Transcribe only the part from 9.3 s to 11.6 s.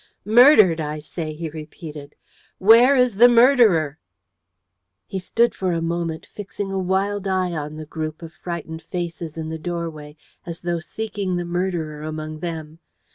in the doorway, as though seeking the